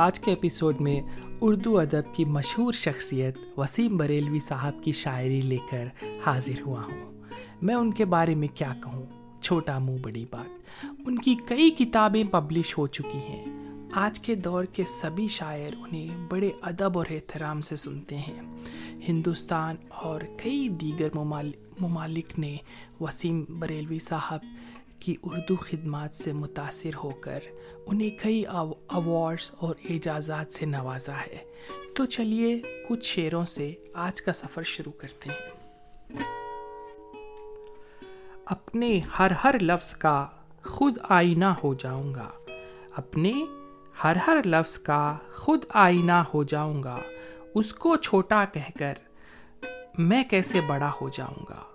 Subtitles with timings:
[0.00, 1.00] آج کے ایپیسوڈ میں
[1.40, 5.86] اردو ادب کی مشہور شخصیت وسیم بریلوی صاحب کی شاعری لے کر
[6.26, 7.20] حاضر ہوا ہوں۔
[7.62, 9.02] میں ان کے بارے میں کیا کہوں؟
[9.40, 13.44] چھوٹا منہ، بڑی بات۔ ان کی کئی کتابیں پبلش ہو چکی ہیں۔
[13.92, 18.42] آج کے دور کے سبھی شاعر انہیں بڑے ادب اور احترام سے سنتے ہیں۔
[19.08, 21.08] ہندوستان اور کئی دیگر
[21.80, 22.56] ممالک نے
[23.00, 24.40] وسیم بریلوی صاحب
[25.00, 27.40] کی اردو خدمات سے متاثر ہو کر
[27.86, 31.38] انہیں کئی ایوارڈس اور اعجازات سے نوازا ہے۔
[31.94, 35.60] تو چلیے، کچھ شعروں سے آج کا سفر شروع کرتے ہیں۔
[38.44, 40.26] اپنے ہر ہر لفظ کا
[40.66, 42.30] خود آئینہ ہو جاؤں گا
[42.96, 43.32] اپنے
[44.04, 46.98] ہر ہر لفظ کا خود آئینہ ہو جاؤں گا
[47.54, 48.94] اس کو چھوٹا کہہ کر
[49.98, 51.69] میں کیسے بڑا ہو جاؤں گا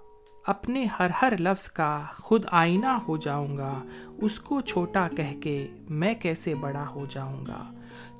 [0.47, 3.83] اپنے ہر ہر لفظ کا خود آئینہ ہو جاؤں گا۔
[4.21, 7.73] اس کو چھوٹا کہہ کے میں کیسے بڑا ہو جاؤں گا؟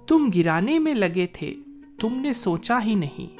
[0.07, 1.53] تم گرانے میں لگے تھے،
[1.99, 3.37] تم نے سوچا ہی نہیں۔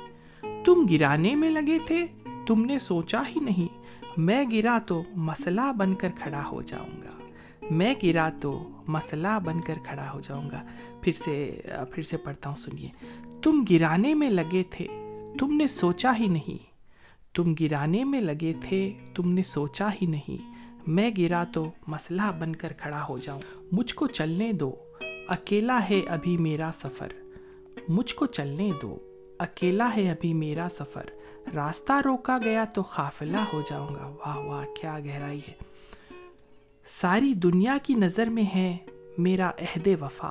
[0.66, 2.06] تم گرانے میں لگے تھے،
[2.48, 3.82] تم نے سوچا ہی نہیں۔
[4.18, 7.32] میں گرا تو مسئلہ بن کر کھڑا ہو جاؤں گا۔
[7.72, 10.64] میں گرا تو مسئلہ بن کر کھڑا ہو جاؤں گا۔
[11.02, 12.90] پھر سے پھر سے پڑھتا ہوں، سنیے۔
[13.42, 14.88] تم گرانے میں لگے تھے،
[15.40, 16.75] تم نے سوچا ہی نہیں۔
[17.36, 20.54] تم گرانے میں لگے تھے، تم نے سوچا ہی نہیں۔
[20.88, 23.40] میں گرا تو مسئلہ بن کر کھڑا ہو جاؤں۔
[23.72, 24.76] مجھ کو چلنے دو۔
[25.28, 27.08] اکیلا ہے ابھی میرا سفر۔
[27.90, 28.98] مجھ کو چلنے دو۔
[29.40, 31.06] اکیلا ہے ابھی میرا سفر۔
[31.54, 35.54] راستہ روکا گیا تو قافلہ ہو جاؤں گا۔ واہ واہ، کیا گہرائی ہے۔
[36.86, 38.78] ساری دنیا کی نظر میں ہے
[39.18, 40.30] میرا عہد وفا۔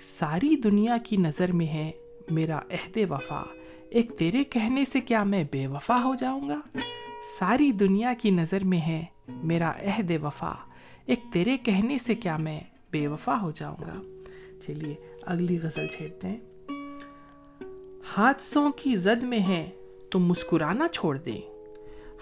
[0.00, 1.92] ساری دنیا کی نظر میں ہے
[2.30, 3.42] میرا عہد وفا۔
[3.94, 6.78] ایک تیرے کہنے سے کیا میں بے وفا ہو جاؤں گا؟
[7.38, 10.52] ساری دنیا کی نظر میں ہے میرا عہد وفا۔
[11.06, 12.60] ایک تیرے کہنے سے کیا میں
[12.90, 14.02] بے وفا ہو جاؤں گا؟
[14.60, 16.40] چلیے، اگلی غزل چھیڑتے ہیں۔
[18.16, 19.70] حادثوں کی زد میں ہے
[20.10, 21.40] تو مسکرانا چھوڑ دیں۔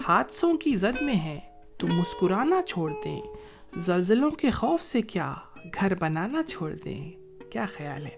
[0.08, 1.40] حادثوں کی زد میں ہے
[1.78, 3.20] تو مسکرانا چھوڑ دیں۔
[3.76, 5.34] زلزلوں کے خوف سے کیا
[5.74, 7.12] گھر بنانا چھوڑ دیں۔
[7.52, 8.16] کیا خیال ہے؟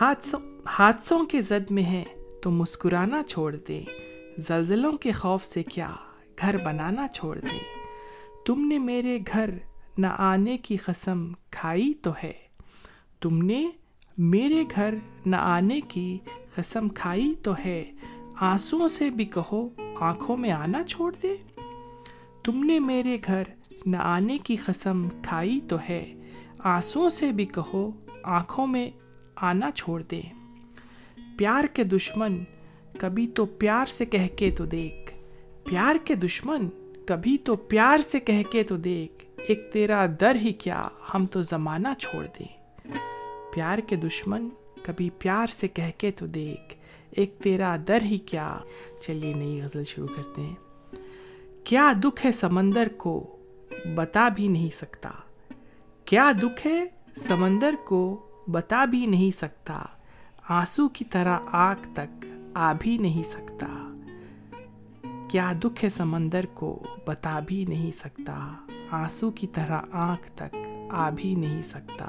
[0.00, 2.04] حادثوں حادثوں کے زد میں ہے
[2.46, 3.82] تو مسکرانا چھوڑ دے۔
[4.38, 5.90] زلزلوں کے خوف سے کیا
[6.40, 7.58] گھر بنانا چھوڑ دے۔
[8.46, 9.50] تم نے میرے گھر
[9.98, 12.32] نہ آنے کی قسم کھائی تو ہے۔
[13.20, 13.70] تم نے
[14.18, 14.94] میرے گھر
[15.26, 16.18] نہ آنے کی
[16.54, 17.92] قسم کھائی تو ہے۔
[18.40, 19.68] آنسوؤں سے بھی کہو
[20.00, 21.36] آنکھوں میں آنا چھوڑ دے۔
[22.44, 23.42] تم نے میرے گھر
[23.86, 26.14] نہ آنے کی قسم کھائی تو ہے۔
[26.58, 27.90] آنسوؤں سے بھی کہو
[28.22, 28.90] آنکھوں میں
[29.36, 30.20] آنا چھوڑ دے۔
[31.36, 32.44] پیار کے دشمن
[32.98, 35.14] کبھی تو پیار سے کہہ کے تو دیکھ۔
[35.64, 36.68] پیار کے دشمن
[37.06, 41.42] کبھی تو پیار سے کہہ کے تو دیکھ۔ ایک تیرا در ہی کیا ہم تو
[41.42, 42.88] زمانہ چھوڑ دیں۔
[43.54, 44.48] پیار کے دشمن
[44.82, 46.74] کبھی پیار سے کہہ کے تو دیکھ۔
[47.10, 48.58] ایک تیرا در ہی کیا۔
[49.00, 50.54] چلیے نئی غزل شروع کرتے ہیں۔
[51.64, 53.36] کیا دکھ ہے سمندر کو
[53.94, 55.10] بتا بھی نہیں سکتا۔
[56.04, 56.84] کیا دکھ ہے
[57.26, 59.82] سمندر کو بتا بھی نہیں سکتا۔
[60.48, 63.98] آنسو کی طرح آنکھ تک آ بھی نہیں سکتا۔
[65.30, 68.52] کیا دکھ ہے سمندر کو بتا بھی نہیں سکتا۔
[68.90, 70.56] آنسو کی طرح آنکھ تک
[70.90, 72.06] آ بھی نہیں سکتا۔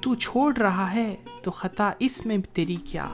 [0.00, 3.08] تو چھوڑ رہا ہے تو خطا اس میں تیری کیا۔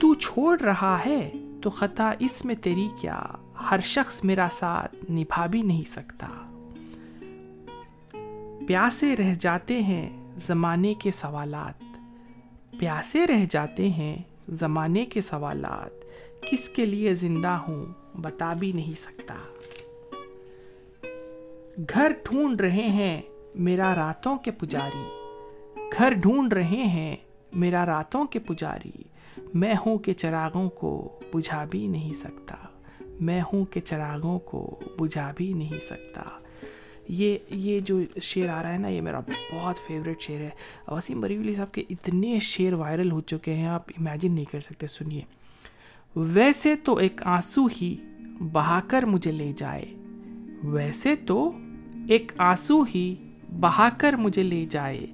[0.00, 1.30] تو چھوڑ رہا ہے
[1.62, 3.22] تو خطا اس میں تیری کیا۔
[3.70, 6.26] ہر شخص میرا ساتھ نبھا بھی نہیں سکتا۔
[8.66, 11.91] پیاسے رہ جاتے ہیں زمانے کے سوالات۔
[12.78, 14.16] پیاسے رہ جاتے ہیں
[14.48, 16.04] زمانے کے سوالات،
[16.50, 19.34] کس کے لیے زندہ ہوں بتا بھی نہیں سکتا۔
[21.94, 23.22] گھر ڈھونڈ رہے ہیں
[23.54, 25.08] میرا راتوں کے پجاری۔
[25.98, 27.16] گھر ڈھونڈ رہے ہیں
[27.52, 29.02] میرا راتوں کے پجاری۔
[29.54, 32.56] میں ہوں کہ چراغوں کو بجھا بھی نہیں سکتا۔
[33.20, 36.22] میں ہوں کہ چراغوں کو بجھا بھی نہیں سکتا۔
[37.12, 39.20] یہ یہ جو شعر آ رہا ہے نا، یہ میرا
[39.52, 40.50] بہت فیوریٹ شعر ہے۔
[40.88, 44.86] وسیم بریولی صاحب کے اتنے شعر وائرل ہو چکے ہیں، آپ امیجن نہیں کر سکتے،
[44.86, 45.20] سنیے۔
[46.16, 47.96] ویسے تو ایک آنسو ہی
[48.52, 49.84] بہا کر مجھے لے جائے۔
[50.62, 51.52] ویسے تو
[52.08, 53.14] ایک آنسو ہی
[53.60, 55.06] بہا کر مجھے لے جائے۔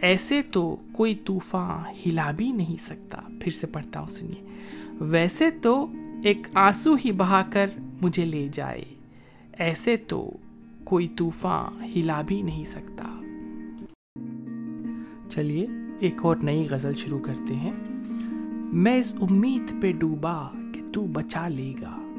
[0.00, 4.44] ایسے تو کوئی طوفان ہلا بھی نہیں سکتا۔ پھر سے پڑھتا ہوں، سنیے۔
[5.00, 5.86] ویسے تو
[6.24, 7.70] ایک آنسو ہی بہا کر
[8.02, 8.84] مجھے لے جائے۔
[9.58, 10.30] ایسے تو
[10.84, 13.20] کوئی طوفان ہلا بھی نہیں سکتا۔
[15.28, 15.66] چلیے،
[15.98, 17.72] ایک اور نئی غزل شروع کرتے ہیں۔
[18.72, 22.14] میں اس امید پہ ڈوبا کہ تو بچا لے گا۔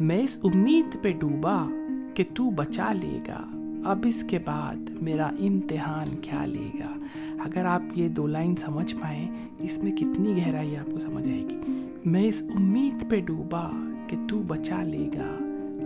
[0.00, 1.66] میں اس امید پہ ڈوبا
[2.14, 3.40] کہ تو بچا لے گا۔
[3.84, 6.94] اب اس کے بعد میرا امتحان کیا لے گا۔
[7.38, 11.44] اگر آپ یہ دو لائن سمجھ پائیں، اس میں کتنی گہرائی آپ کو سمجھ آئے
[11.50, 11.56] گی۔
[12.04, 13.70] میں اس امید پہ ڈوبا
[14.08, 15.38] کہ تو بچا لے گا۔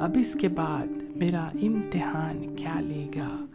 [0.04, 3.46] اب اس کے بعد میرا امتحان کیا لے گا؟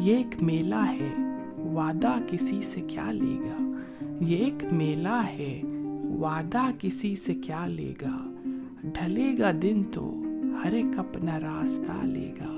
[0.00, 1.10] یہ ایک میلہ ہے،
[1.58, 3.72] وعدہ کسی سے کیا لے گا؟
[4.20, 5.62] یہ ایک میلہ ہے،
[6.18, 8.32] وعدہ کسی سے کیا لے گا؟
[8.82, 10.22] ڈھلے گا دن تو
[10.64, 12.52] ہر ایک اپنا راستہ لے گا۔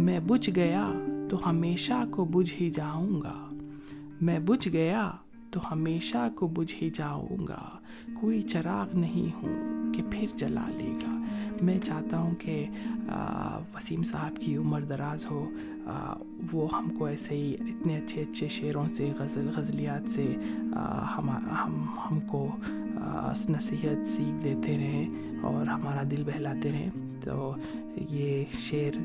[0.00, 0.92] میں بجھ گیا
[1.30, 3.54] تو ہمیشہ کو بجھ ہی جاؤں گا۔
[4.20, 5.10] میں بجھ گیا
[5.54, 7.62] تو ہمیشہ کو بجھ ہی جاؤں گا۔
[8.20, 11.22] کوئی چراغ نہیں ہوں کہ پھر جلا لے گا۔
[11.62, 12.66] میں چاہتا ہوں کہ
[13.74, 15.50] وسیم صاحب کی عمر دراز ہو۔
[16.52, 20.34] وہ ہم کو ایسے ہی اتنے اچھے اچھے شعروں سے، غزل، غزلیات سے
[21.16, 22.48] ہم ہم ہم کو
[23.48, 25.08] نصیحت سیکھ دیتے رہیں
[25.42, 26.90] اور ہمارا دل بہلاتے رہیں
[27.20, 27.54] تو
[28.10, 28.98] یہ شعر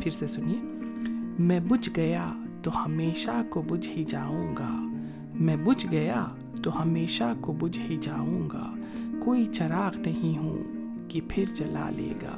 [0.00, 0.58] پھر سے سنیے۔
[1.38, 2.32] میں بجھ گیا
[2.62, 4.89] تو ہمیشہ کو بجھ ہی جاؤں گا۔
[5.40, 6.26] میں بجھ گیا
[6.62, 8.74] تو ہمیشہ کو بجھ ہی جاؤں گا۔
[9.24, 10.58] کوئی چراغ نہیں ہوں
[11.08, 12.36] کہ پھر جلا لے گا۔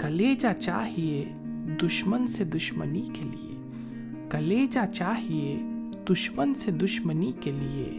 [0.00, 1.32] کلیجا چاہیے
[1.82, 3.68] دشمن سے دشمنی کے لیے۔
[4.30, 5.62] کلیجا چاہیے
[6.10, 7.98] دشمن سے دشمنی کے لیے۔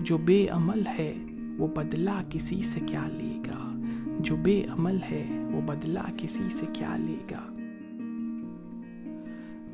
[0.00, 1.14] جو بے عمل ہے
[1.58, 3.82] وہ بدلہ کسی سے کیا لے گا۔
[4.18, 7.56] جو بے عمل ہے وہ بدلہ کسی سے کیا لے گا۔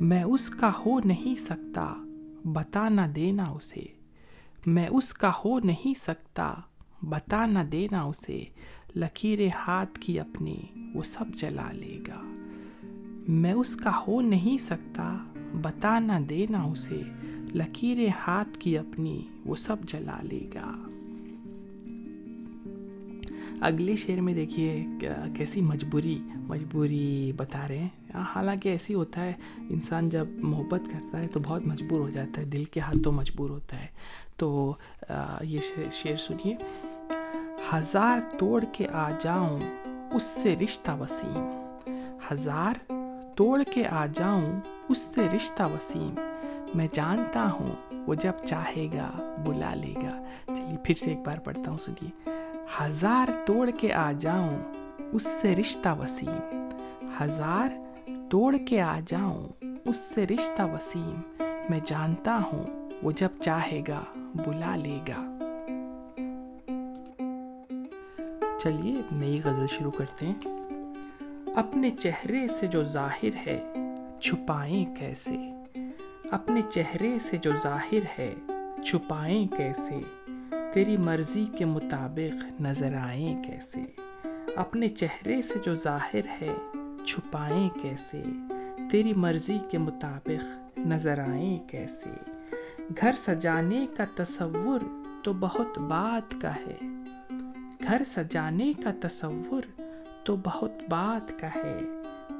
[0.00, 1.94] میں اس کا ہو نہیں سکتا
[2.44, 3.86] بتا نہ دینا اسے۔
[4.66, 6.54] میں اس کا ہو نہیں سکتا،
[7.02, 8.44] بتا نہ دینا اسے۔
[8.96, 10.56] لکیر ہاتھ کی اپنی
[10.94, 12.34] وہ سب جلا لے گا۔
[13.28, 15.18] میں اس کا ہو نہیں سکتا،
[15.62, 17.02] بتا نہ دینا اسے۔
[17.54, 20.72] لکیر ہاتھ کی اپنی وہ سب جلا لے گا۔
[23.60, 24.86] اگلے شعر میں دیکھیے
[25.34, 31.28] کیسی مجبوری مجبوری بتا رہے ہیں۔ حالانکہ ایسی ہوتا ہے، انسان جب محبت کرتا ہے
[31.28, 33.86] تو بہت مجبور ہو جاتا ہے، دل کے ہاتھوں مجبور ہوتا ہے۔
[34.36, 34.74] تو
[35.40, 35.58] یہ
[35.92, 36.56] شعر سنیے۔
[37.72, 39.60] ہزار توڑ کے آ جاؤں،
[40.12, 41.50] اس سے رشتہ وسیم۔
[42.32, 42.92] ہزار
[43.36, 46.14] توڑ کے آ جاؤں، اس سے رشتہ وسیم۔
[46.74, 51.38] میں جانتا ہوں، وہ جب چاہے گا، بلا لے گا۔ چلیے، پھر سے ایک بار
[51.38, 52.27] پڑھتا ہوں، سنیے۔
[52.80, 54.58] ہزار توڑ کے آ جاؤں،
[55.12, 56.68] اس سے رشتہ وسیم۔
[57.20, 57.68] ہزار
[58.30, 64.00] توڑ کے آ جاؤں، اس سے رشتہ وسیم۔ میں جانتا ہوں، وہ جب چاہے گا،
[64.16, 65.38] بلا لے گا۔
[68.58, 70.38] چلیے، ایک نئی غزل شروع کرتے ہیں۔
[71.54, 73.72] اپنے چہرے سے جو ظاہر ہے،
[74.20, 75.36] چھپائیں کیسے؟
[76.30, 78.34] اپنے چہرے سے جو ظاہر ہے،
[78.84, 80.00] چھپائیں کیسے؟
[80.72, 83.84] تیری مرضی کے مطابق نظر آئیں کیسے؟
[84.56, 86.56] اپنے چہرے سے جو ظاہر ہے،
[87.06, 88.22] چھپائیں کیسے؟
[88.90, 92.30] تیری مرضی کے مطابق نظر آئیں کیسے؟
[93.00, 94.80] گھر سجانے کا تصور
[95.24, 96.76] تو بہت بات کا ہے۔
[97.88, 99.80] گھر سجانے کا تصور
[100.24, 101.80] تو بہت بات کا ہے۔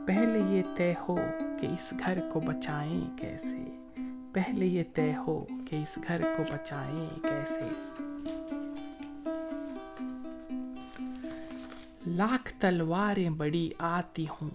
[0.07, 1.19] پہلے یہ طے ہو
[1.61, 3.79] کہ اس گھر کو بچائیں کیسے؟
[4.33, 7.69] پہلے یہ طے ہو کہ اس گھر کو بچائیں کیسے؟
[12.19, 14.51] لاکھ تلواریں بڑی آتی ہوں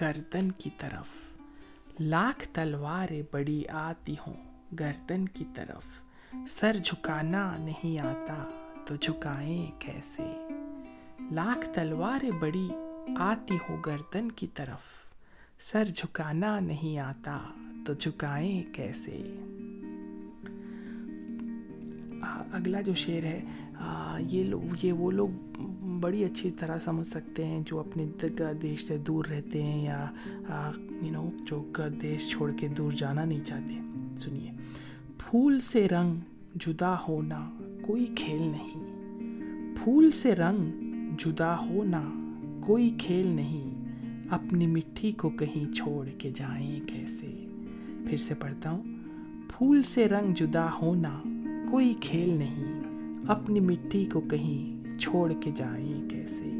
[0.00, 1.06] گردن کی طرف۔
[2.00, 4.34] لاکھ تلواریں بڑی آتی ہوں
[4.80, 5.84] گردن کی طرف۔
[6.48, 10.48] سر جھکانا نہیں آتا تو جھکائیں کیسے؟
[11.30, 12.68] لاکھ تلواریں بڑی
[13.18, 15.12] آتی ہوں گردن کی طرف۔
[15.60, 17.38] سر جھکانا نہیں آتا
[17.86, 19.36] تو جھکائیں کیسے؟
[22.52, 23.42] اگلا جو شعر ہے
[24.18, 25.28] یہ لوگ یہ وہ لوگ
[26.00, 28.06] بڑی اچھی طرح سمجھ سکتے ہیں جو اپنے
[28.62, 30.06] دیش سے دور رہتے ہیں یا
[31.02, 33.78] یو نو جو دیش چھوڑ کے دور جانا نہیں چاہتے۔
[34.18, 34.50] سنیے،
[35.18, 36.14] پھول سے رنگ
[36.54, 37.50] جدا ہونا
[37.82, 38.94] کوئی کھیل نہیں۔
[39.84, 40.84] پھول سے رنگ
[41.18, 42.02] جدا ہونا
[42.60, 43.70] کوئی کھیل نہیں۔
[44.30, 47.46] اپنی مٹھی کو کہیں چھوڑ کے جائیں کیسے؟
[48.06, 48.82] پھر سے پڑھتا ہوں۔
[49.48, 51.20] پھول سے رنگ جدا ہونا
[51.70, 52.83] کوئی کھیل نہیں۔
[53.26, 56.50] اپنی مٹی کو کہیں چھوڑ کے جائیں کیسے؟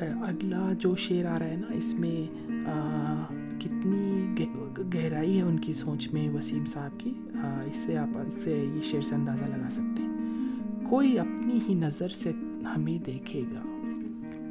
[0.00, 2.48] اگلا جو شعر آ رہا ہے نا، اس میں
[3.60, 4.26] کتنی
[4.94, 7.14] گہرائی ہے ان کی سوچ میں وسیم صاحب کی۔
[7.66, 10.16] اس سے آپ اس سے یہ شعر سے اندازہ لگا سکتے ہیں۔
[10.88, 12.32] کوئی اپنی ہی نظر سے
[12.76, 13.90] ہمیں دیکھے گا۔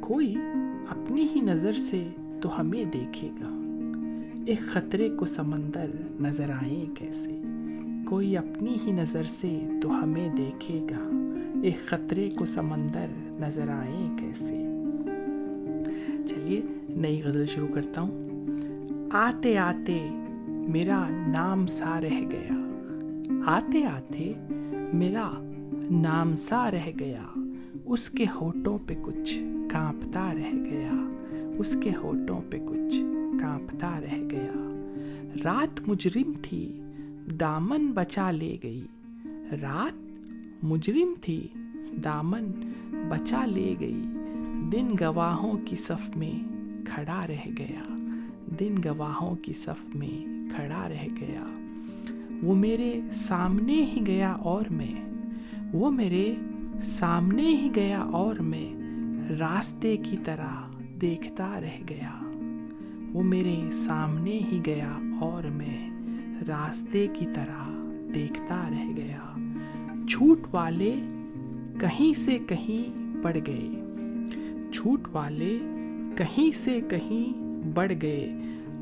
[0.00, 0.34] کوئی
[0.88, 2.08] اپنی ہی نظر سے
[2.42, 3.56] تو ہمیں دیکھے گا۔
[4.46, 7.42] ایک خطرے کو سمندر نظر آئے کیسے؟
[8.10, 11.10] کوئی اپنی ہی نظر سے تو ہمیں دیکھے گا۔
[11.62, 13.06] ایک خطرے کو سمندر
[13.40, 14.66] نظر آئے کیسے؟
[16.26, 18.28] چلیے، نئی غزل شروع کرتا ہوں۔
[19.12, 20.08] آتے آتے
[20.48, 22.54] میرا نام سا رہ گیا۔
[23.46, 24.32] آتے آتے
[24.92, 25.30] میرا
[25.90, 27.40] نام سا رہ گیا۔
[27.84, 29.38] اس کے ہوٹوں پہ کچھ
[29.70, 31.10] کانپتا رہ گیا۔
[31.58, 32.96] اس کے ہوٹوں پہ کچھ
[33.40, 34.82] کانپتا رہ گیا۔
[35.44, 36.80] رات مجرم تھی
[37.30, 38.86] دامن بچا لے گئی۔
[39.62, 39.92] رات
[40.64, 41.46] مجرم تھی،
[42.04, 42.72] دامن
[43.08, 44.02] بچا لے گئی۔
[44.72, 46.32] دن گواہوں کی صف میں
[46.86, 48.12] کھڑا رہ گیا۔
[48.60, 51.44] دن گواہوں کی صف میں کھڑا رہ گیا۔
[52.42, 55.10] وہ میرے سامنے ہی گیا اور میں۔
[55.72, 56.34] وہ میرے
[56.82, 58.74] سامنے ہی گیا اور میں۔
[59.32, 60.54] راستے کی طرح
[61.00, 62.32] دیکھتا رہ گیا۔
[63.12, 65.89] وہ میرے سامنے ہی گیا اور میں۔
[66.48, 67.70] راستے کی طرح
[68.14, 69.38] دیکھتا رہ گیا۔
[70.08, 70.94] جھوٹ والے
[71.80, 73.68] کہیں سے کہیں بڑھ گئے۔
[74.72, 75.58] جھوٹ والے
[76.16, 77.38] کہیں سے کہیں
[77.74, 78.32] بڑھ گئے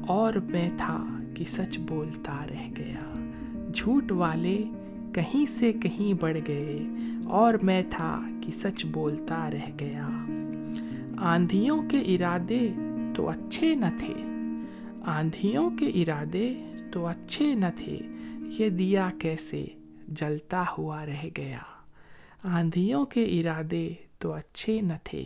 [0.07, 3.31] اور میں تھا کہ سچ بولتا رہ گیا۔
[3.75, 4.63] جھوٹ والے
[5.13, 6.79] کہیں سے کہیں بڑھ گئے
[7.25, 10.09] اور میں تھا کہ سچ بولتا رہ گیا۔
[11.17, 12.73] آندھیوں کے ارادے
[13.15, 14.15] تو اچھے نہ تھے۔
[15.05, 17.99] آندھیوں کے ارادے تو اچھے نہ تھے،
[18.59, 19.67] یہ دیا کیسے
[20.09, 21.63] جلتا ہوا رہ گیا۔
[22.45, 25.25] آندھیوں کے ارادے تو اچھے نہ تھے،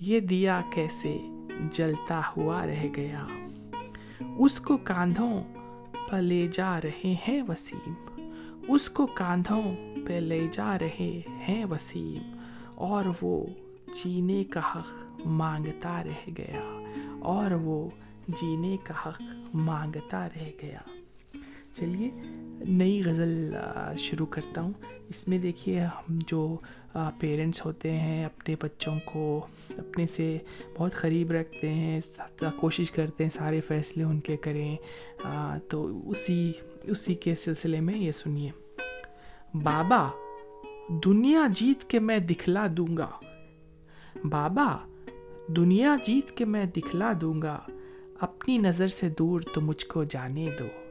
[0.00, 1.18] یہ دیا کیسے
[1.72, 3.26] جلتا ہوا رہ گیا۔
[4.38, 5.42] اس کو کاندھوں
[6.10, 7.92] پہ لے جا رہے ہیں وسیم،
[8.68, 9.62] اس کو کاندھوں
[10.06, 12.22] پہ لے جا رہے ہیں وسیم۔
[12.74, 13.46] اور وہ
[13.94, 16.62] جینے کا حق مانگتا رہ گیا،
[17.20, 17.88] اور وہ
[18.28, 19.22] جینے کا حق
[19.54, 20.80] مانگتا رہ گیا۔
[21.74, 22.10] چلیے،
[22.68, 23.54] نئی غزل
[23.98, 24.72] شروع کرتا ہوں۔
[25.08, 26.56] اس میں دیکھیے، ہم جو
[27.18, 29.46] پیرنٹس ہوتے ہیں، اپنے بچوں کو
[29.78, 30.38] اپنے سے
[30.76, 32.00] بہت قریب رکھتے ہیں
[32.60, 34.76] کوشش کرتے ہیں، سارے فیصلے ان کے کریں۔
[35.68, 36.52] تو اسی
[36.82, 38.50] اسی کے سلسلے میں یہ سنیے۔
[39.54, 40.10] بابا،
[40.88, 43.10] دنیا جیت کے میں دکھلا دوں گا۔
[44.24, 44.76] بابا،
[45.48, 47.60] دنیا جیت کے میں دکھلا دوں گا۔
[48.20, 50.83] اپنی نظر سے دور تو مجھ کو جانے دو۔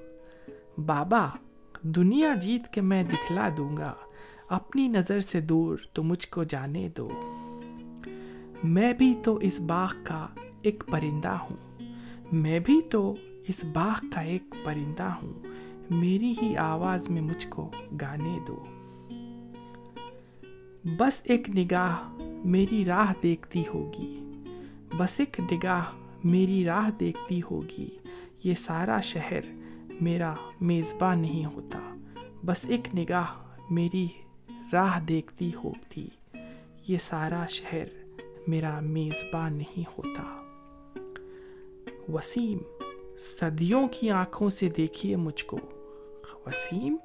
[0.78, 1.30] بابا،
[1.82, 3.94] دنیا جیت کے میں دکھلا دوں گا،
[4.50, 7.10] اپنی نظر سے دور تو مجھ کو جانے دو۔
[8.64, 10.28] میں بھی تو اس باغ کا
[10.62, 11.80] ایک پرندہ ہوں۔
[12.32, 13.16] میں بھی تو
[13.48, 15.34] اس باغ کا ایک پرندہ ہوں۔
[15.90, 18.66] میری ہی آواز میں مجھ کو گانے دو۔
[20.98, 21.96] بس ایک نگاہ
[22.46, 24.24] میری راہ دیکھتی ہوگی۔
[24.98, 25.84] بس ایک نگاہ
[26.24, 27.90] میری راہ دیکھتی ہوگی۔
[28.44, 29.63] یہ سارا شہر
[30.02, 31.96] میرا میزبان نہیں ہوتا۔
[32.46, 33.26] بس ایک نگاہ
[33.70, 34.08] میری
[34.74, 36.08] راہ دیکھتی ہوتی۔
[36.88, 37.86] یہ سارا شہر
[38.48, 40.42] میرا میزبان نہیں ہوتا۔
[42.14, 42.58] وسیم،
[43.18, 45.60] صدیوں کی آنکھوں سے دیکھیے مجھ کو۔
[46.46, 46.96] وسیم،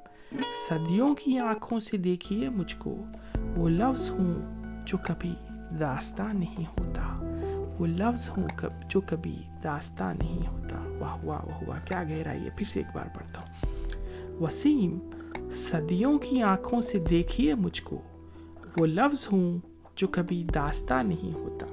[0.69, 2.99] صدیوں کی آنکھوں سے دیکھیے مجھ کو۔
[3.57, 4.35] وہ لفظ ہوں
[4.87, 5.35] جو کبھی
[5.81, 7.21] داستان نہیں ہوتا۔
[7.79, 8.49] وہ لفظ ہوں
[8.89, 10.58] جو کبھی داستان نہیں ہوتا
[10.99, 13.71] واہ واہ واہ واہ، کیا گہرائی ہے۔ پھر سے ایک بار پڑھتا ہوں۔
[14.43, 14.99] وسیم،
[15.53, 18.03] صدیوں کی آنکھوں سے دیکھیے مجھ کو۔
[18.79, 19.59] وہ لفظ ہوں
[19.97, 21.67] جو کبھی داستہ نہیں ہوتا۔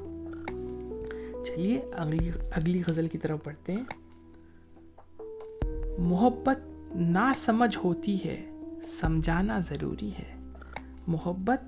[1.46, 3.84] چلیے، اگلی اگلی غزل کی طرف پڑھتے ہیں۔
[6.00, 6.58] محبت
[6.96, 8.52] نہ سمجھ ہوتی ہے،
[8.84, 10.36] سمجھانا ضروری ہے۔
[11.08, 11.62] محبت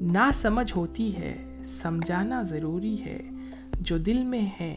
[0.00, 3.22] نہ سمجھ ہوتی ہے، سمجھانا ضروری ہے۔
[3.80, 4.76] جو دل میں ہے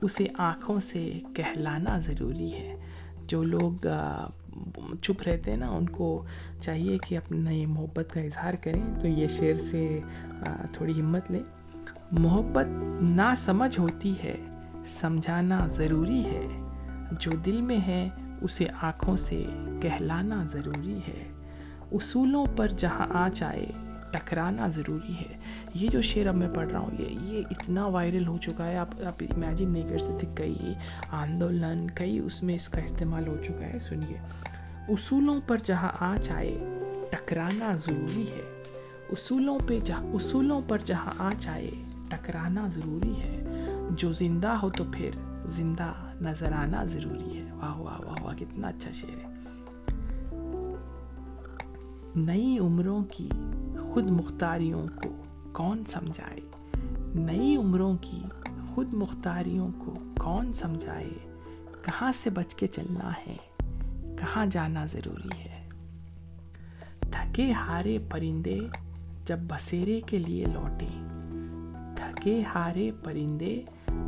[0.00, 2.76] اسے آنکھوں سے کہلانا ضروری ہے۔
[3.26, 3.86] جو لوگ
[5.02, 6.24] چپ رہتے ہیں نا، ان کو
[6.60, 10.00] چاہیے کہ اپنے محبت کا اظہار کریں۔ تو یہ شعر سے
[10.72, 11.42] تھوڑی ہمت لیں۔
[12.12, 12.66] محبت
[13.02, 14.36] نہ سمجھ ہوتی ہے،
[14.86, 16.46] سمجھانا ضروری ہے۔
[17.20, 18.08] جو دل میں ہے،
[18.40, 19.44] اسے آنکھوں سے
[19.82, 21.32] کہلانا ضروری ہے۔
[21.92, 23.66] اصولوں پر جہاں آ جائے
[24.12, 25.36] ٹکرانا ضروری ہے۔
[25.74, 28.78] یہ جو شعر اب میں پڑھ رہا ہوں، یہ یہ اتنا وائرل ہو چکا ہے،
[28.78, 30.74] آپ آپ امیجن نہیں کر سکتے کئی
[31.10, 34.16] آندولن، کئی اس میں اس کا استعمال ہو چکا ہے، سنیے۔
[34.88, 36.58] اصولوں پر جہاں آ جائے
[37.10, 38.62] ٹکرانا ضروری ہے۔
[39.10, 41.70] اصولوں پہ جہاں اصولوں پر جہاں آ جائے
[42.08, 43.44] ٹکرانا ضروری ہے۔
[43.90, 45.10] جو زندہ ہو تو پھر
[45.46, 49.40] زندہ نظر آنا ضروری ہے۔ واہ واہ واہ واہ، کتنا اچھا شعر ہے۔
[52.16, 53.28] نئی عمروں کی
[53.92, 56.40] خود مختاریوں کو کون سمجھائے؟
[57.14, 58.22] نئی عمروں کی
[58.66, 61.10] خود مختاریوں کو کون سمجھائے؟
[61.82, 63.36] کہاں سے بچ کے چلنا ہے؟
[64.16, 65.68] کہاں جانا ضروری ہے؟
[67.00, 68.58] تھکے ہارے پرندے
[69.26, 71.08] جب بسیرے کے لیے لوٹیں۔
[71.96, 73.62] تھکے ہارے پرندے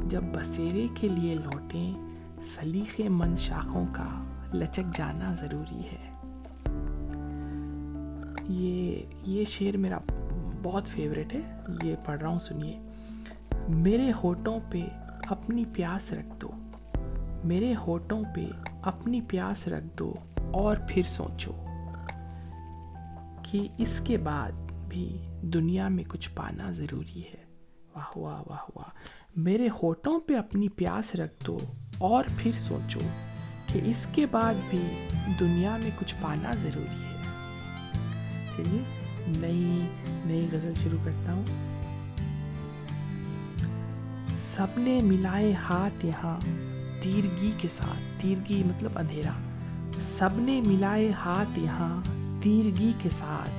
[0.07, 1.95] جب بسیرے کے لیے لوٹیں
[2.43, 4.25] سلیخ مند شاخوں کا
[4.55, 6.12] لچک جانا ضروری ہے۔
[8.53, 9.99] یہ یہ شعر میرا
[10.63, 12.81] بہت فیوریٹ ہے، یہ پڑھ رہا ہوں، سنیے۔
[13.69, 14.87] میرے ہوٹوں پہ
[15.29, 16.51] اپنی پیاس رکھ دو،
[17.45, 18.47] میرے ہوٹوں پہ
[18.83, 20.15] اپنی پیاس رکھ دو
[20.51, 21.53] اور پھر سوچو
[23.43, 24.53] کہ اس کے بعد
[24.89, 27.45] بھی دنیا میں کچھ پانا ضروری ہے۔
[27.95, 28.91] واہ واہ واہ واہ۔
[29.37, 31.59] میرے ہوٹوں پہ اپنی پیاس رکھ دو
[31.99, 33.01] اور پھر سوچو
[33.67, 34.81] کہ اس کے بعد بھی
[35.41, 37.12] دنیا میں کچھ پانا ضروری ہے۔
[38.57, 38.83] چلیے
[39.27, 39.83] نئی
[40.25, 41.45] نئی غزل شروع کرتا ہوں۔
[44.41, 46.41] سب نے ملائے ہاتھ یہاں،
[47.03, 49.31] تیرگی کے ساتھ، تیرگی مطلب اندھیرا۔
[50.01, 52.03] سب نے ملائے ہاتھ یہاں،
[52.43, 53.51] تیرگی کے ساتھ۔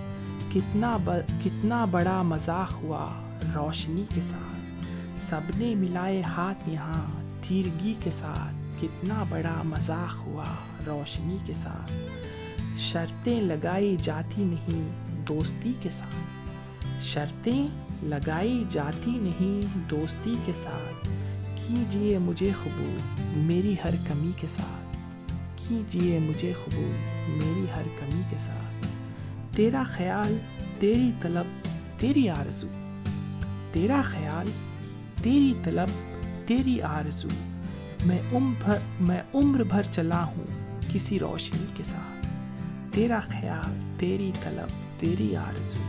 [0.53, 0.97] کتنا
[1.43, 3.09] کتنا بڑا مذاق ہوا
[3.55, 4.85] روشنی کے ساتھ۔
[5.29, 10.45] سب نے ملائے ہاتھ یہاں، تیرگی کے ساتھ۔ کتنا بڑا مذاق ہوا
[10.85, 11.91] روشنی کے ساتھ۔
[12.77, 14.89] شرطیں لگائی جاتی نہیں
[15.27, 16.15] دوستی کے ساتھ۔
[17.01, 17.67] شرطیں
[18.03, 21.09] لگائی جاتی نہیں دوستی کے ساتھ۔
[21.55, 22.97] کیجیے مجھے قبول
[23.35, 24.97] میری ہر کمی کے ساتھ۔
[25.55, 26.95] کیجیے مجھے قبول
[27.27, 28.87] میری ہر کمی کے ساتھ۔
[29.55, 30.37] تیرا خیال،
[30.79, 31.67] تیری طلب،
[31.99, 32.67] تیری آرزو۔
[33.71, 34.47] تیرا خیال،
[35.21, 35.89] تیری طلب،
[36.47, 37.29] تیری آرزو۔
[38.05, 40.45] میں عمر میں عمر بھر چلا ہوں
[40.89, 42.12] کسی روشنی کے ساتھ۔
[42.93, 45.83] تیرا خیال، تیری طلب، تیری آرزو،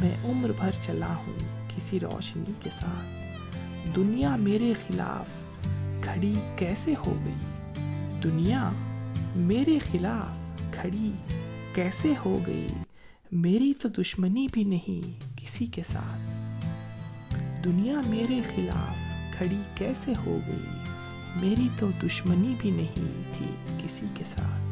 [0.00, 3.06] میں عمر بھر چلا ہوں کسی روشنی کے ساتھ۔
[3.96, 5.26] دنیا میرے خلاف
[6.04, 7.34] کھڑی کیسے ہو گئی؟
[8.24, 8.70] دنیا
[9.36, 11.12] میرے خلاف کھڑی
[11.74, 12.66] کیسے ہو گئی؟
[13.32, 16.66] میری تو دشمنی بھی نہیں کسی کے ساتھ۔
[17.64, 18.96] دنیا میرے خلاف
[19.36, 20.66] کھڑی کیسے ہو گئی؟
[21.36, 23.46] میری تو دشمنی بھی نہیں تھی
[23.84, 24.65] کسی کے ساتھ۔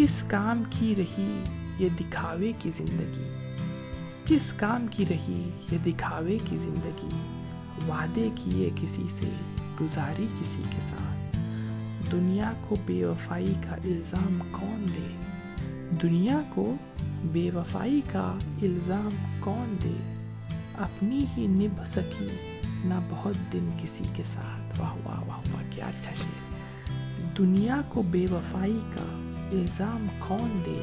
[0.00, 1.44] کس کام کی رہی
[1.78, 3.54] یہ دکھاوے کی زندگی
[4.24, 7.08] کس کام کی رہی یہ دکھاوے کی زندگی،
[7.88, 9.28] وعدے کیے کسی سے،
[9.80, 11.36] گزاری کسی کے ساتھ۔
[12.12, 15.16] دنیا کو بے وفائی کا الزام کون دے؟
[16.02, 16.74] دنیا کو
[17.24, 20.14] بے وفائی کا الزام کون دے؟
[20.78, 22.28] اپنی ہی نبھ سکی،
[22.84, 26.12] نہ بہت دن کسی کے ساتھ۔ واہ واہ واہ واہ، کیا اچھا
[27.38, 29.19] دنیا کو بے وفائی کا
[29.52, 30.80] الزام کون دے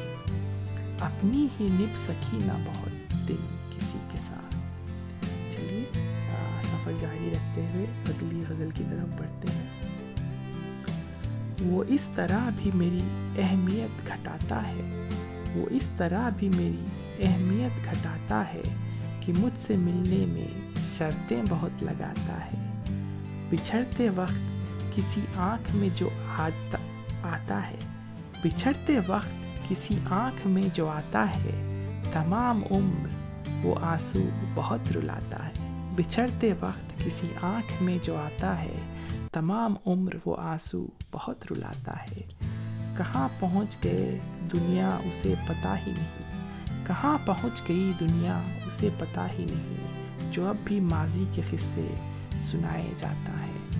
[1.00, 4.56] اپنی ہی نب سکی نہ بہت دن کسی کے ساتھ
[5.50, 5.84] چلیے
[6.62, 9.66] سفر جاری رکھتے ہوئے اگلی غزل کی طرف بڑھتے ہیں
[11.62, 13.00] وہ اس طرح بھی میری
[13.42, 15.08] اہمیت گھٹاتا ہے
[15.54, 18.62] وہ اس طرح بھی میری اہمیت گھٹاتا ہے
[19.20, 20.48] کہ مجھ سے ملنے میں
[20.96, 22.64] شرطیں بہت لگاتا ہے
[23.50, 27.97] بچھڑتے وقت کسی آنکھ میں جو آتا ہے
[28.44, 33.08] بچھڑتے وقت کسی آنکھ میں جو آتا ہے، تمام عمر
[33.64, 40.10] وہ آنسو بہت رلاتا ہے۔ بچھڑتے وقت کسی آنکھ میں جو آتا ہے، تمام عمر
[40.24, 42.20] وہ آنسو بہت رلاتا ہے۔
[42.96, 44.18] کہاں پہنچ گئے
[44.52, 46.18] دنیا اسے پتہ ہی نہیں۔
[46.86, 49.76] کہاں پہنچ گئی دنیا اسے پتہ ہی نہیں۔
[50.32, 51.94] جو اب بھی ماضی کے قصے
[52.40, 53.78] سنائے جاتا ہے۔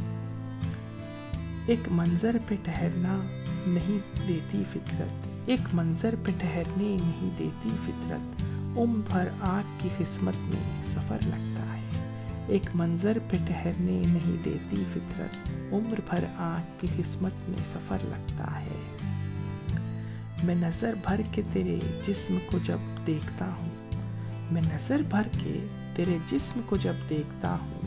[1.66, 3.38] ایک منظر پہ ٹہرنا
[3.69, 8.43] نہیں دیتی فطرت۔ ایک منظر پہ ٹھہرنے نہیں دیتی فطرت۔
[8.79, 11.83] ام بھر آنکھ کی قسمت میں سفر لگتا ہے۔
[12.49, 18.61] ایک منظر پہ ٹھہرنے نہیں دیتی فطرت۔ عمر بھر آنکھ کی قسمت میں سفر لگتا
[18.61, 18.97] ہے۔
[20.43, 23.69] میں نظر بھر کے تیرے جسم کو جب دیکھتا ہوں۔
[24.53, 27.81] میں نظر بھر کے تیرے جسم کو جب دیکھتا ہوں۔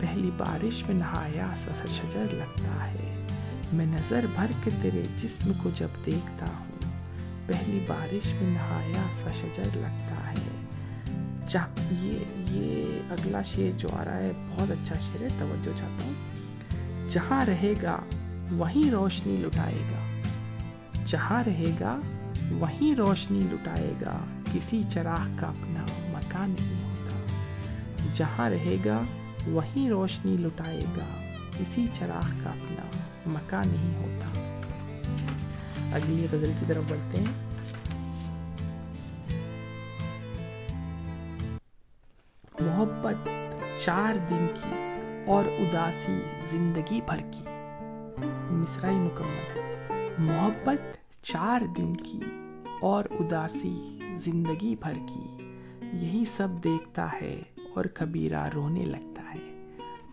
[0.00, 3.07] پہلی بارش میں نہایا سا شجر لگتا ہے۔
[3.72, 6.90] میں نظر بھر کے تیرے جسم کو جب دیکھتا ہوں،
[7.46, 10.34] پہلی بارش میں نہایا سا شجر لگتا ہے۔
[11.90, 16.12] یہ یہ اگلا شعر جو آ رہا ہے، بہت اچھا شعر ہے، توجہ چاہتا ہوں۔
[17.10, 18.00] جہاں رہے گا،
[18.50, 20.20] وہیں روشنی لٹائے گا۔
[21.06, 21.98] جہاں رہے گا،
[22.50, 25.84] وہیں روشنی لٹائے گا۔ کسی چراغ کا اپنا
[26.18, 27.16] مکان نہیں ہوتا۔
[28.14, 29.00] جہاں رہے گا،
[29.46, 31.27] وہیں روشنی لٹائے گا۔
[31.58, 32.84] کسی چراغ کا اپنا
[33.26, 34.26] مکہ نہیں ہوتا
[35.94, 37.46] اگلی غزل کی طرف بڑھتے ہیں
[42.60, 43.28] محبت
[43.84, 44.70] چار دن کی
[45.26, 46.18] اور اداسی
[46.50, 47.44] زندگی بھر کی
[48.50, 52.20] مصرائی مکمل ہے محبت چار دن کی
[52.80, 53.76] اور اداسی
[54.16, 55.26] زندگی بھر کی
[55.92, 57.36] یہی سب دیکھتا ہے
[57.76, 59.17] اور کبیرہ رونے لگتا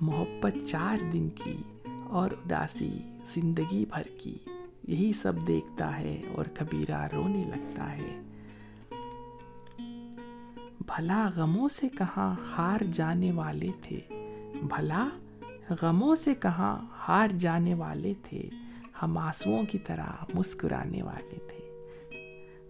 [0.01, 1.57] محبت چار دن کی
[2.09, 2.99] اور اداسی
[3.33, 4.37] زندگی بھر کی۔
[4.87, 8.21] یہی سب دیکھتا ہے اور کبیرہ رونے لگتا ہے۔
[10.79, 13.99] بھلا غموں سے کہاں ہار جانے والے تھے؟
[14.63, 15.09] بھلا
[15.81, 16.77] غموں سے کہاں
[17.07, 18.49] ہار جانے والے تھے؟
[19.01, 21.87] ہم آنسوؤں کی طرح مسکرانے والے تھے۔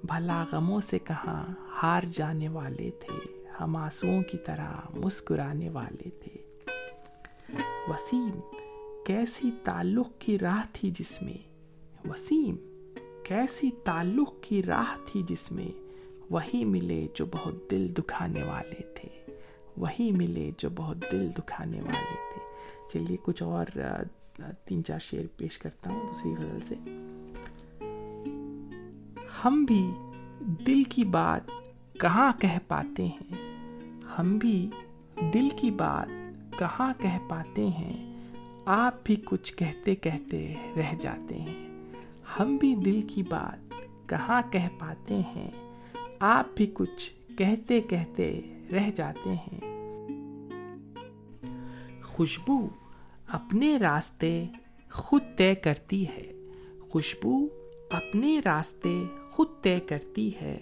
[0.04, 1.46] بھلا غموں سے کہاں
[1.84, 6.55] ہار جانے والے تھے؟ ہم آنسوؤں کی طرح مسکرانے والے تھے۔
[7.88, 8.40] وسیم،
[9.06, 11.50] کیسی تعلق کی راہ تھی جس میں؟
[12.08, 12.56] وسیم،
[13.24, 15.68] کیسی تعلق کی راہ تھی جس میں؟
[16.30, 19.34] وہی ملے جو بہت دل دکھانے والے تھے۔
[19.78, 22.42] وہی ملے جو بہت دل دکھانے والے تھے۔
[22.90, 23.66] چلیے، کچھ اور
[24.66, 26.76] تین چار شعر پیش کرتا ہوں دوسری غزل سے۔
[29.46, 29.88] ہم بھی
[30.40, 31.42] دل کی بات
[32.00, 33.34] کہاں کہہ پاتے ہیں؟
[34.20, 34.70] ہم بھی
[35.34, 36.25] دل کی بات
[36.60, 38.16] کہاں کہہ پاتے ہیں،
[38.66, 41.94] آپ بھی کچھ کہتے کہتے رہ جاتے ہیں۔
[42.40, 43.74] ہم بھی دل کی بات
[44.10, 45.52] کہاں کہہ پاتے ہیں،
[46.20, 48.42] آپ بھی کچھ کہتے کہتے
[48.72, 49.60] رہ جاتے ہیں۔
[52.04, 52.68] خوشبو
[53.28, 54.46] اپنے راستے
[54.92, 56.32] خود طے کرتی ہے۔
[56.90, 57.48] خوشبو
[57.92, 60.60] اپنے راستے خود طے کرتی ہے۔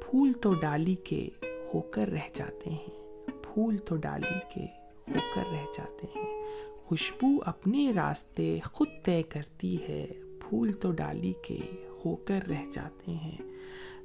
[0.00, 1.28] پھول تو ڈالی کے
[1.74, 2.96] ہو کر رہ جاتے ہیں۔
[3.42, 6.44] پھول تو ڈالی کے ہو کر رہ جاتے ہیں۔
[6.84, 10.06] خوشبو اپنے راستے خود طے کرتی ہے،
[10.40, 13.38] پھول تو ڈالی کے ہو کر رہ جاتے ہیں۔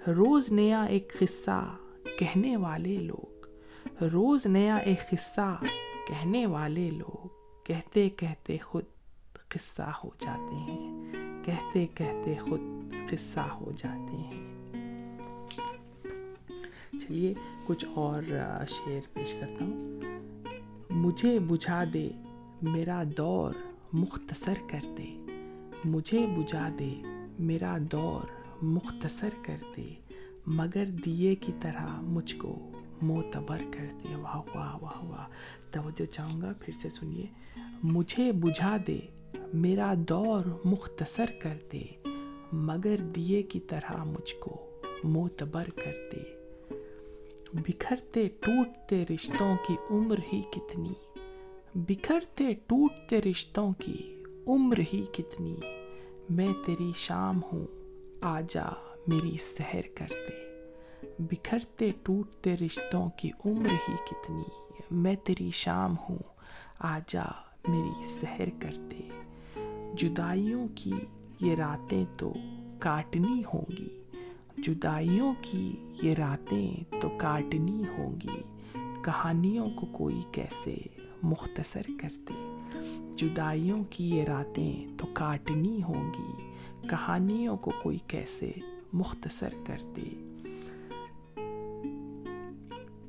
[0.10, 1.76] روز نیا ایک قصہ
[2.20, 3.48] کہنے والے لوگ۔
[4.04, 5.64] روز نیا ایک قصہ
[6.08, 7.28] کہنے والے لوگ۔
[7.64, 8.84] کہتے کہتے خود
[9.48, 11.12] قصہ ہو جاتے ہیں۔
[11.44, 12.62] کہتے کہتے خود
[13.10, 14.72] قصہ ہو جاتے ہیں۔
[17.00, 17.34] چلیے،
[17.68, 18.24] کچھ اور
[18.68, 20.02] شعر پیش کرتا ہوں۔
[20.92, 22.10] مجھے بجھا دے،
[22.62, 23.54] میرا دور
[23.94, 25.26] مختصر کر دے۔
[25.86, 27.02] مجھے بجھا دے،
[27.40, 28.22] میرا دور
[28.62, 29.94] مختصر کر دے۔
[30.48, 35.28] مگر دیے کی طرح مجھ کو معتبر کر دے۔ واہ واہ واہ واہ۔
[35.72, 37.26] توجہ چاہوں گا، پھر سے سنیے۔
[37.84, 39.00] مجھے بجھا دے،
[39.54, 41.84] میرا دور مختصر کر دے۔
[42.52, 46.41] مگر دیے کی طرح مجھ کو معتبر کر دے۔
[47.54, 50.94] بکھرتے ٹوٹتے رشتوں کی عمر ہی کتنی؟
[51.76, 55.56] بکھرتے ٹوٹتے رشتوں کی عمر ہی کتنی؟
[56.30, 57.66] میں تیری شام ہوں،
[58.22, 58.66] آجا
[59.08, 60.64] میری سحر کر دے
[61.20, 66.20] بکھرتے ٹوٹتے رشتوں کی عمر ہی کتنی؟ میں تیری شام ہوں،
[66.80, 67.26] آجا
[67.68, 69.10] میری سحر کر دے
[69.94, 70.94] جدائیوں کی
[71.40, 72.34] یہ راتیں تو
[72.80, 74.01] کاٹنی ہوں گی۔
[74.58, 78.42] جدائیوں کی یہ راتیں تو کاٹنی ہوں گی،
[79.04, 80.76] کہانیوں کو کوئی کیسے
[81.24, 82.40] مختصر کر دے
[83.16, 88.52] جدائیوں کی یہ راتیں تو کاٹنی ہوں گی، کہانیوں کو کوئی کیسے
[88.94, 90.10] مختصر کر دے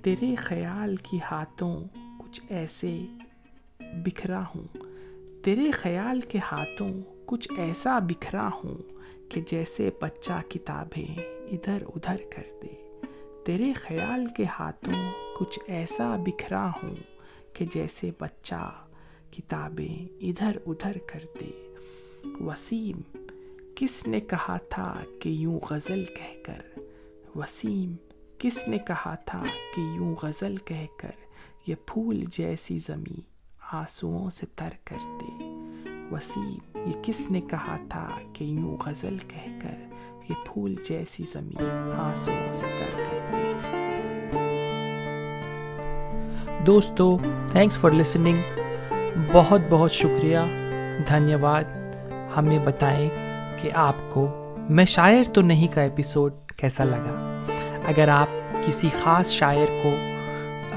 [0.03, 1.75] تیرے خیال کی ہاتھوں
[2.19, 2.99] کچھ ایسے
[4.05, 4.67] بکھرا ہوں،
[5.45, 6.93] تیرے خیال کے ہاتھوں
[7.27, 8.77] کچھ ایسا بکھرا ہوں
[9.33, 11.19] کہ جیسے بچہ کتابیں
[11.51, 12.91] ادھر ادھر کر دے۔
[13.45, 16.95] تیرے خیال کے ہاتھوں کچھ ایسا بکھرا ہوں
[17.53, 18.85] کہ جیسے بچہ
[19.31, 21.75] کتابیں ادھر ادھر کر دے۔
[22.41, 23.01] وسیم،
[23.77, 26.79] کس نے کہا تھا کہ یوں غزل کہہ کر؟
[27.37, 27.95] وسیم،
[28.39, 29.43] کس نے کہا تھا
[29.77, 31.11] کہ یوں غزل کہہ کر؟
[31.67, 33.21] یہ پھول جیسی زمیں
[33.73, 35.52] آنسوؤں سے تر کر دے۔
[36.13, 39.75] وسیم یہ کس نے کہا تھا کہ یوں غزل کہہ کر
[40.29, 41.65] یہ پھول جیسی زمیں
[41.99, 43.13] آنسوؤں سے تر کر
[46.67, 47.19] دوستو
[47.53, 48.43] تھینکس فار لسننگ
[49.33, 50.39] بہت بہت شکریہ۔
[51.09, 51.65] دھنیہ واد
[52.37, 53.09] ہمیں بتائیں
[53.57, 57.45] کہ آپ کو میں شاعر تو نہیں کا ایپیسوڈ کیسا لگا؟
[57.85, 58.29] اگر آپ
[58.67, 59.91] کسی خاص شاعر کو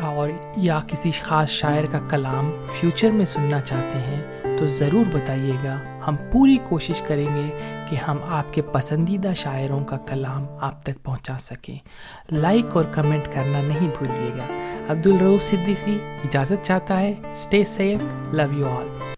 [0.01, 4.23] اور یا کسی خاص شاعر کا کلام فیوچر میں سننا چاہتے ہیں
[4.59, 9.85] تو ضرور بتائیے گا، ہم پوری کوشش کریں گے کہ ہم آپ کے پسندیدہ شاعروں
[9.85, 11.77] کا کلام آپ تک پہنچا سکیں۔
[12.31, 14.45] لائک اور کمنٹ کرنا نہیں بھولیے گا۔
[14.91, 17.99] عبد الروف صدیقی اجازت چاہتا ہے۔ Stay safe
[18.33, 19.14] love you all